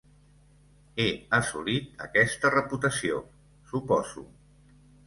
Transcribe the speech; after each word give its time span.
He 1.03 1.07
assolit 1.39 2.01
aquesta 2.09 2.53
reputació, 2.57 3.21
suposo. 3.75 4.27